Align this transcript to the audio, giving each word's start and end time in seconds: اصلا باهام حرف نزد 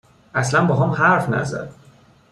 اصلا 0.35 0.65
باهام 0.65 0.91
حرف 0.91 1.29
نزد 1.29 1.73